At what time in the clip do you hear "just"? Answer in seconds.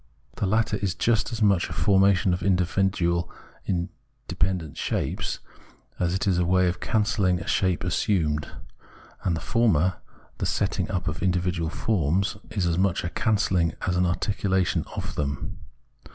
0.95-1.31